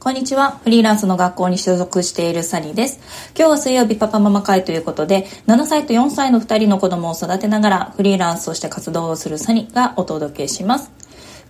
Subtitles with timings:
[0.00, 0.60] こんにちは。
[0.62, 3.00] フリーランスの学校に所属しているサリーです。
[3.36, 10.92] 今日は水曜日パパママ会ということで、7歳と4歳の2人の子供を育てながらフリーランスとして活動をするサニーがお届けします。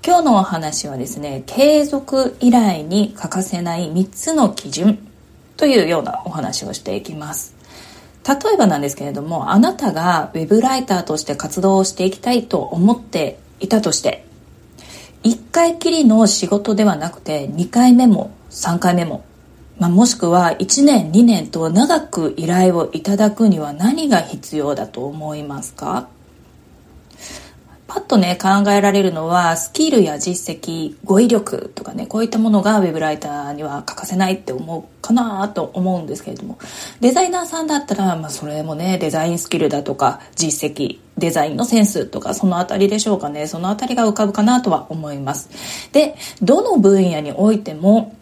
[0.05, 4.99] 今日のお話はですね、継続依頼に欠かせない3つの基準
[5.59, 7.55] というようなお話をしていきます。
[8.27, 14.25] 例えばなんですけれども、あなたが web ライターとして活動をしていきたいと思っていたとして、
[15.23, 19.25] 1回きりの仕事ではなくて2回目も3回目も、
[19.79, 26.09] まあ、もしくは1年2年と長く依頼をいただくには何が必要だと思いますか？
[27.87, 36.59] パッとね考えられるのはスキルや実績語彙力とかねこういったものがウェブライターには欠かせないって思うかなと思うんですけれども。
[37.01, 43.47] デザイナーさんだったら、まあ、それもねデザインスキルだとか実績デザインのセンスとかそのあたりでしょうかね。
[43.47, 45.49] そのあたりが浮かぶかなとは思います。
[45.93, 48.18] でどの分野においても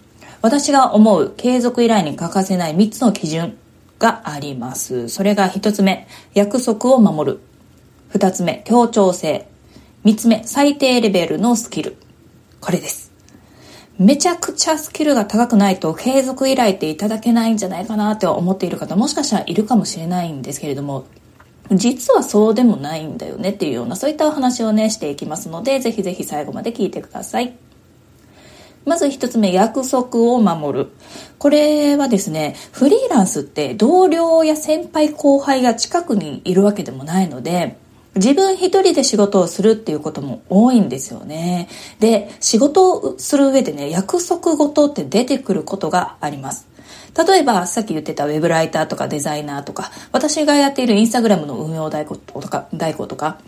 [0.47, 3.59] 私が思う継続依頼に欠かせない3つの基準
[3.99, 5.09] があります。
[5.09, 7.41] それが1つ目、約束を守る。
[8.13, 9.49] 2つ目、協調性。
[10.05, 11.97] 3つ目、最低レベルのスキル。
[12.61, 13.11] これです。
[13.99, 21.07] めちゃくちゃスキルが高くないと継続依頼っていただけないんじゃないかなって思っている方もしかしたらいるかもしれないんですけれども、
[21.73, 27.57] 実はそうでもないんだよねっていうようなそういったお話をねしていきますので、ぜひぜひ最後まで聞いてください。
[28.87, 30.91] まず一つ目、約束を守る。
[31.39, 37.77] これはですね、フリーランスって同僚や先輩後輩が近くにいるわけでもないので、
[38.15, 41.69] 自分一人で仕事をするっていうことも多いんですよね。
[41.99, 46.69] で、仕事をする上でね、約束事って出てくることがあります。
[47.27, 53.39] 例えば、さっき言ってたウェブライターとかデザイナーとか、私がやっているインスタグラムの運用代行とか、代行とか、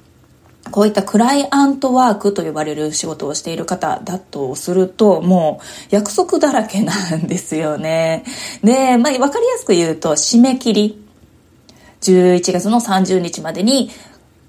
[0.70, 8.24] こういったクライアントワークと呼ばれる仕事をしている方だとすると、もう約束だらけなんですよね。
[8.62, 11.04] で、まあ、わかりやすく言うと、締め切り。
[12.00, 13.90] 11月の30日までに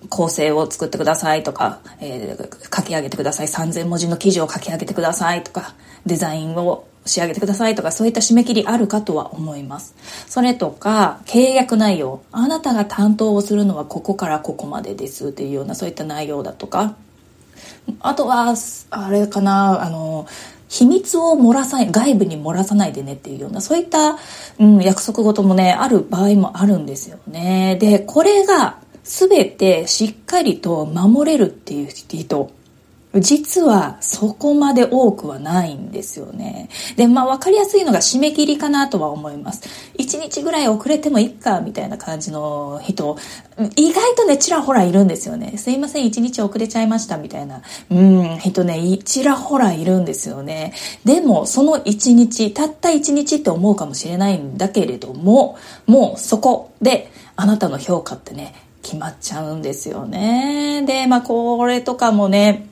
[0.07, 3.47] 構成を作ってくださいとか、えー、書き上げてください。
[3.47, 5.73] 3000文字の記事を書き上げてくださいとか、
[6.05, 9.95] デザインを仕上げてくださいとか、そういった締め切りあるかとは思います。
[10.27, 12.21] それとか、契約内容。
[12.31, 16.95] あなたが担当をするのはここからここまでですっていうような、そういった内容だとか。
[17.99, 18.53] あとは、
[18.91, 20.27] あれかな、あの、
[20.67, 24.17] 秘密を漏らさない、外部に漏らさないでねっていうような、そういった、
[24.59, 27.77] うん、約束事もね、ある場合もあるんですよね。
[27.81, 32.51] で、これが全てしっかりと守れるっていう人、
[33.15, 36.69] 実はそこまで多くはないんですよね。
[36.95, 39.63] で、まあ分かりやすいのが締め切りかなとは思います。
[39.97, 43.17] 1日ぐらい遅れてもいいかみたいな感じの人、
[43.75, 45.57] 意外とね、ちらほらいるんですよね。
[45.57, 50.73] すいません、1日遅れちゃいましたみたいな、うん、人ね、ちらほらいるんですよね。
[51.03, 58.53] でも、その1日、たった1日って思うかもしれないんだけれども、もうそこであなたの評価ってね、
[58.83, 60.83] 決まっちゃうんですよね。
[60.85, 62.68] で、まあこれとかもね、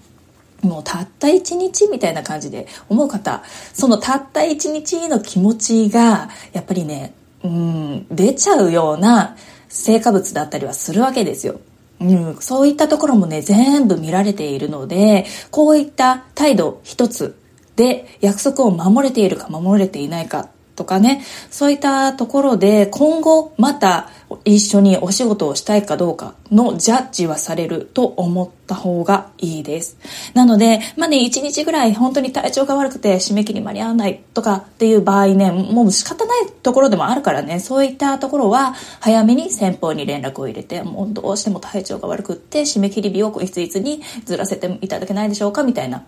[0.62, 7.14] もうたった一日みたいな感じで思う方、そのたった一日の気持ちが、やっぱりね、
[7.44, 9.36] うん、出ちゃうような
[9.70, 11.60] 成果物だったりはするわけですよ。
[12.00, 17.36] うん、そういったところもね、全部見られているので、こういった態度一つ
[17.76, 24.10] で約束を守れているか守れていないかとかね、そういったところで今後また
[24.46, 29.98] 一緒にお仕事をしたいかどうかのジャッジはされると思った方がいいです。
[30.36, 46.06] なので、まあね、一日ぐらい本当に体調が悪くて締め切り間に合わないとかっていう場合ね、もう仕方ないところでもあるからね、そういったところは早めに先方に連絡を入れて、もうどうしても体調が悪くって締め切り日をいついつにずらせていただけないでしょうかみたいな。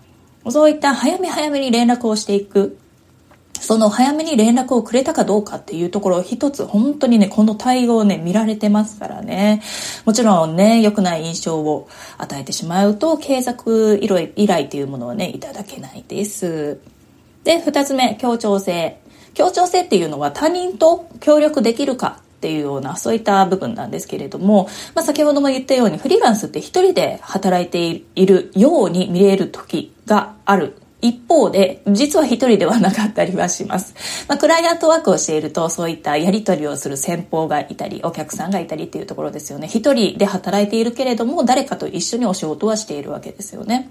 [0.48, 2.78] そういった早め早めに連絡をしていく
[3.60, 9.62] その早めに連絡をくれたかどうかっていうところ一つ本当にね、この対応ね、見られてますからね。
[10.04, 11.88] もちろんね、良くない印象を
[12.18, 16.78] 与えてしまうと、継続依頼っていうものをね、いただけないです。
[17.44, 19.00] で、二つ目、協調性。
[19.34, 33.94] 協調性っていうのは他人と協力できるかっていうような、そういった部分なんですけれども、まあ、先ほども言ったように、フリーランスって一人で働いているように見える時がある一方で、実は一人ではなかったりはします。
[34.28, 39.68] まあ、クライアントワークをしていると、そういったやり取りをする先方がいたり、お客さんがいたりっていうところですよね。
[39.68, 43.90] 一人で働いているけれども、誰かと一緒にお仕事はしているわけですよね。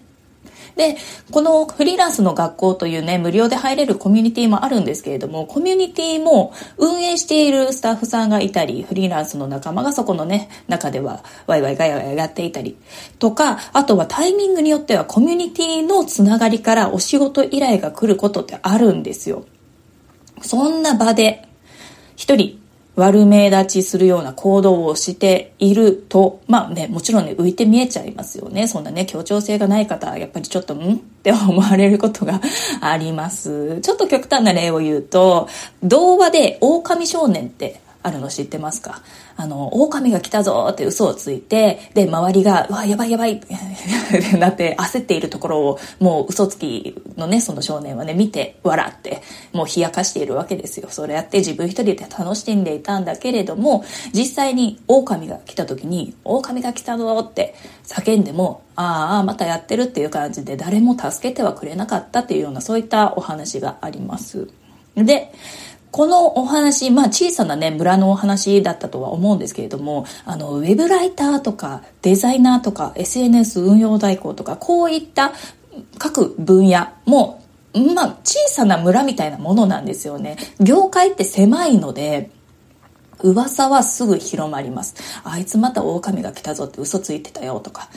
[0.75, 0.95] で、
[1.31, 12.77] このフリーランスの学校というね、無料で入れるコミュニティもあるんですけれども、コミュニティも運営しているスタッフさんがいたり、フリーランスの仲間がそこのね、中ではワイワイガヤガヤやっていたり
[13.19, 19.45] とか、あとはタイミングによってはコミュニティのつながりからお仕事依頼が来ることってあるんですよ。
[20.41, 21.45] そんな場で、
[22.15, 22.61] 一人
[22.99, 28.67] 悪目立ちするような行動をしていると、まあね、もちろんね、浮いて見えちゃいますよね。
[28.67, 30.95] そんなね、協調性がない方、やっぱりちょっと、ん？
[30.95, 32.39] って思われることが
[32.81, 33.81] あります。
[33.81, 35.47] ちょっと極端な例を言うと、
[35.83, 39.01] 童話で狼少年ってあるの知ってますか？
[39.35, 43.55] あの、狼が来たぞって嘘をついて、で、周りが、うわ、やばいやばいって
[44.37, 49.21] なって焦っているところを、もう嘘つきのね、その少年はね、見て、笑って、
[49.53, 50.87] もう冷やかしているわけですよ。
[50.89, 57.55] それやって自分一人で楽しんでいたんだけれども、実際に狼が来た時に、狼が来たぞって
[57.85, 64.47] 叫んでも、ああ、またやってるっていう感じで誰も助けてはくれなかったっていうような、そういったお話があります。
[64.95, 65.33] で、
[65.91, 75.33] このお話、まあ小さなね、村のお話だったとは思うんですけれども、あの、ウェブライターとかデザイナーとか SNS 運用代行とか、こういった
[75.97, 77.43] 各分野も、
[77.73, 80.37] まあ小さな村みたいなものなんですよね。
[80.59, 82.31] 業界って狭いので、
[83.21, 84.95] 噂はすぐ広まります。
[85.23, 87.89] あいつまた狼が来たぞって嘘ついてたよとか、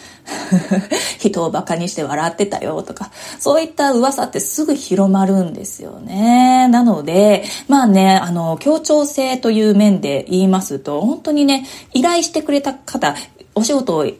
[1.18, 6.68] 人を馬鹿にして笑ってたよとか、そういった噂ってすぐ広まるんですよね。
[6.68, 13.14] なので、まあね、あの、協調性という面で言いますと、本当にね、依頼してくれた方、
[13.54, 14.18] お仕事を依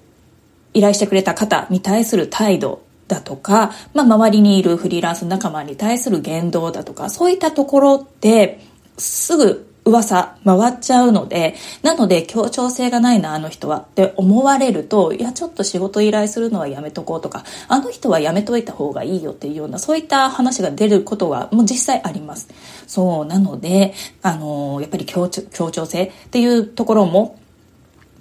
[0.81, 8.61] 頼してくれた方に対する態度だとか、まあ、周りにいるフリーランス仲間に対する言動だとか、そういったところって、
[8.99, 22.49] すぐ噂回っちゃうので、なので協調性がないな、あの人はって思われると、いや、ちょっと仕事依頼するのはやめとこうとか、あの人はやめといた方がいいよっていうような、そういった話が出ることはもう実際あります。
[22.87, 27.39] そう、なので、あのやっぱり協調協調性っていうところも、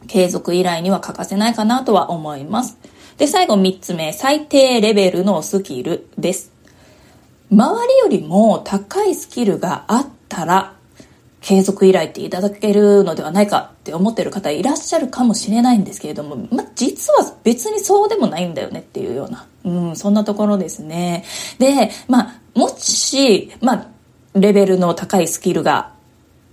[0.08, 2.78] 継続依頼には欠かせないかなとは思います。
[3.18, 6.52] で、最後3つ目、最低レベルのスキルです。
[7.52, 10.74] 周りよりも高いスキルがあったら
[11.42, 21.26] 継続依頼っていただけるのではないかって思ってる方いらっしゃるかもしれないんですけれども、まあ、実は別にそうでもないんだよねっていうような、うん、そんなところですね。
[21.58, 23.88] で、まあ、もし、まあ、
[24.36, 25.94] レベルの高いスキルが、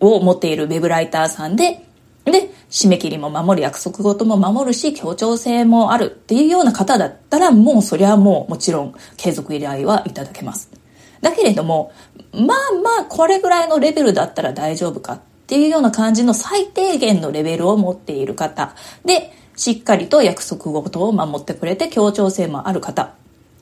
[0.00, 1.84] を持っているウェブライターさんで、
[2.24, 10.70] で、締め切りも守る、約束事も守るし、協調性もあるっていうような方だったら、もうそりゃもうもちろん継続依頼はいただけます。
[11.20, 11.92] だけれども、
[12.32, 12.46] まあ
[12.82, 18.74] まあこれぐらいのレベルだったら大丈夫かっていうような感じの最低限のレベルを持っている方
[19.04, 23.14] で、しっかりと約束事を守ってくれて協調性もある方。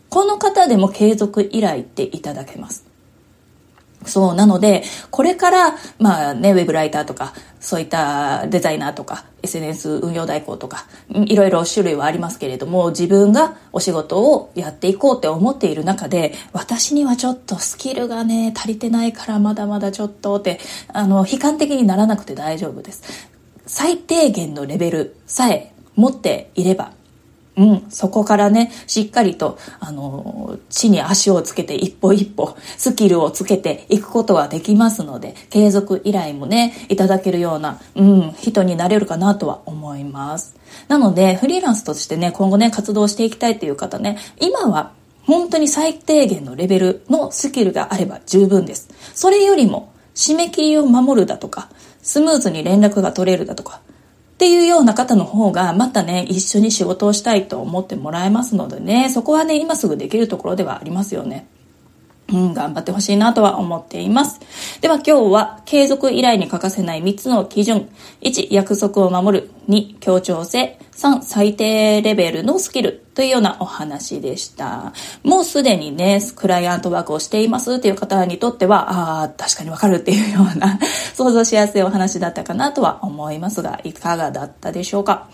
[0.08, 2.85] この方でも継続依頼っていただけます。
[4.06, 20.60] そう、なので、これから、まあね、ウェブライターとか、そういったデザイナーとか、SNS 運用代行とか、いろいろ種類はありますけれども、自分がお仕事をやっていこうって思っている中で、私にはちょっとスキルがね、足りてないからまだまだちょっとって、
[20.92, 23.02] あの、悲観的にならなくて大丈夫です。
[23.66, 26.92] 最低限のレベルさえ持っていれば、
[27.56, 40.54] うん、そこからね、しっかりと、あの、地に足をつけて一歩一歩、スキルをつけていくことはできますので、継続依頼もね、いただけるような、うん、人になれるかなとは思います。
[40.88, 44.92] なので、フリーランスとしてね、今後ね、活動していきたいっていう方ね、今は、
[45.24, 48.88] 本当に最低限のレベルのスキルがあれば十分です。
[49.14, 51.68] それよりも、締め切りを守るだとか、
[52.02, 53.80] スムーズに連絡が取れるだとか、
[54.36, 61.46] っていうような方の方が、またね、一緒に仕事をしたいと思ってもらえますのでね、そこはね、今すぐできるところではありますよね。
[62.28, 64.40] うん、頑張ってほしいなとは思っています。
[64.80, 67.88] では今日は継続依頼に欠かせない3つの基準。
[68.22, 69.50] 1、約束を守る。
[69.68, 70.78] 2、協調性。
[70.92, 73.04] 3、最低レベルのスキル。
[73.14, 74.92] というようなお話でした。
[75.22, 80.78] もうすでにね、クライアントワークをしていますっていう方にとっては、ああ、確かにわかるっていうような
[81.14, 85.28] 想像しやすいお話だったかなとは思いますが、いかがだったでしょうか？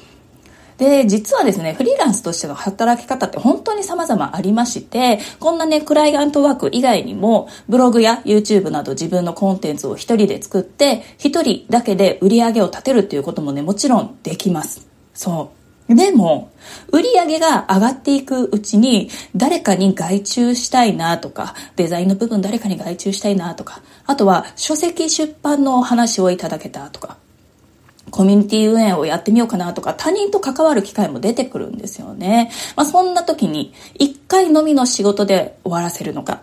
[0.78, 14.86] で、実はですね、フリーランスとしての働き方って本当に様々ありまして、こんなね、クライアントワーク以外にも、ブログや YouTube など自分のコンテンツを一人で作って、一人だけで売り上げを立てるっていうこともね、もちろんできます。
[15.14, 15.62] そう。
[15.94, 16.52] でも、
[16.90, 27.16] 売り上げが上がっていくうちに、誰かに外注したいなとか、デザインの部分誰かに外注したいなとか、あとは書籍出版のお話をいただけたとか、
[28.10, 32.50] コミュニティ運営をやってみようかなとか、他人と関わる機会も出てくるんですよね。
[32.76, 36.40] まあ、そんな時に、一回のみの仕事で終わらせるのか、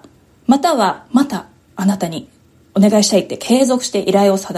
[0.48, 2.28] または、またあなたに
[2.76, 4.54] お願いしたいって継続して依頼をさ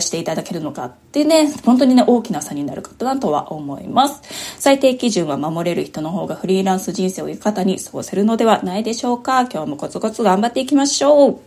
[0.00, 4.22] していただけるのかってね、本当にね、大きな差になるかなとは思います。
[4.58, 9.46] 最低基準は守れる人の方がフリーランス人生を生き方に過ごせるのではないでしょうか。
[9.46, 11.38] 今日もコツコツ頑張っていきましょう。